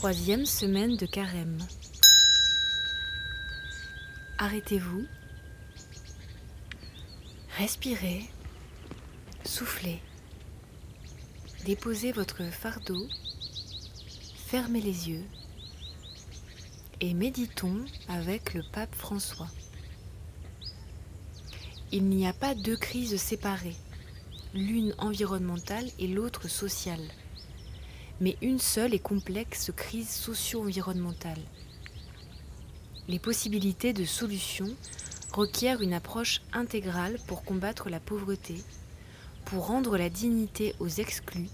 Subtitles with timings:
[0.00, 1.58] Troisième semaine de carême.
[4.38, 5.04] Arrêtez-vous.
[7.58, 8.22] Respirez.
[9.44, 10.00] Soufflez.
[11.66, 13.06] Déposez votre fardeau.
[14.46, 15.24] Fermez les yeux.
[17.02, 19.50] Et méditons avec le pape François.
[21.92, 23.76] Il n'y a pas deux crises séparées,
[24.54, 27.06] l'une environnementale et l'autre sociale
[28.20, 31.40] mais une seule et complexe crise socio-environnementale.
[33.08, 34.68] Les possibilités de solution
[35.32, 38.62] requièrent une approche intégrale pour combattre la pauvreté,
[39.46, 41.48] pour rendre la dignité aux exclus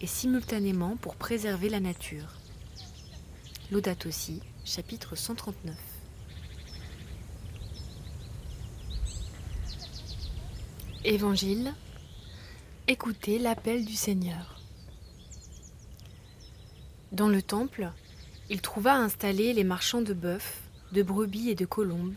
[0.00, 2.40] et simultanément pour préserver la nature.
[3.70, 5.74] Laudato aussi, chapitre 139.
[11.04, 11.72] Évangile,
[12.88, 14.55] écoutez l'appel du Seigneur.
[17.12, 17.90] Dans le temple,
[18.50, 20.60] il trouva installés les marchands de bœufs,
[20.92, 22.14] de brebis et de colombes,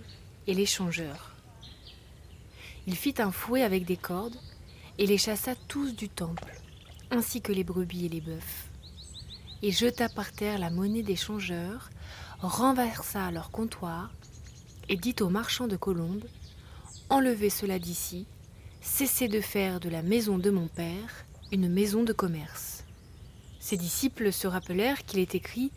[0.47, 1.35] et les changeurs.
[2.87, 4.37] Il fit un fouet avec des cordes,
[4.97, 6.59] et les chassa tous du temple,
[7.11, 8.69] ainsi que les brebis et les bœufs,
[9.61, 11.89] et jeta par terre la monnaie des changeurs,
[12.39, 14.11] renversa leur comptoir,
[14.89, 16.25] et dit aux marchands de colombes
[17.11, 18.25] Enlevez cela d'ici,
[18.81, 22.78] cessez de faire de la maison de mon père une maison de commerce.
[23.59, 25.71] Ses disciples se rappelèrent qu'il est écrit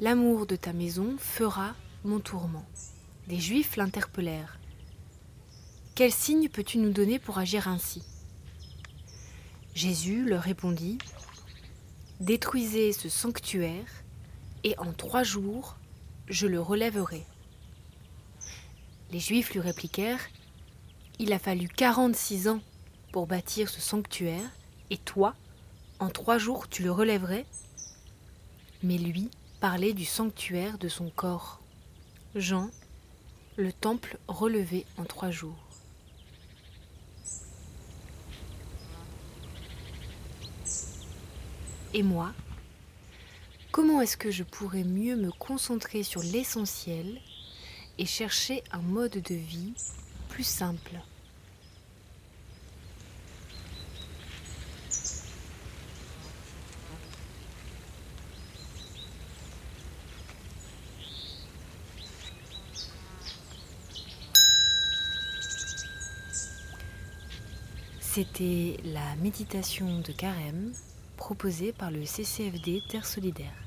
[0.00, 2.64] L'amour de ta maison fera mon tourment.
[3.28, 4.58] Les Juifs l'interpellèrent.
[5.94, 8.02] Quel signe peux-tu nous donner pour agir ainsi?
[9.74, 10.98] Jésus leur répondit
[12.20, 14.04] Détruisez ce sanctuaire,
[14.64, 15.76] et en trois jours,
[16.28, 17.24] je le relèverai.
[19.10, 20.26] Les Juifs lui répliquèrent
[21.18, 22.60] Il a fallu quarante-six ans
[23.12, 24.50] pour bâtir ce sanctuaire,
[24.90, 25.34] et toi,
[26.02, 27.46] en trois jours tu le relèverais?
[28.82, 31.60] Mais lui parlait du sanctuaire de son corps.
[32.34, 32.70] Jean,
[33.56, 35.62] le temple relevé en trois jours.
[41.94, 42.32] Et moi,
[43.70, 47.20] comment est-ce que je pourrais mieux me concentrer sur l'essentiel
[47.98, 49.74] et chercher un mode de vie
[50.30, 50.98] plus simple?
[68.14, 70.74] C'était la méditation de carême
[71.16, 73.61] proposée par le CCFD Terre Solidaire.